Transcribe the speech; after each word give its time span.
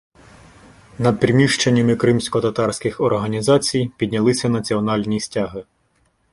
Над 0.99 1.19
приміщеннями 1.19 1.95
кримськотатарських 1.95 3.01
організацій 3.01 3.91
піднялися 3.97 4.49
національні 4.49 5.19
стяги. 5.19 5.63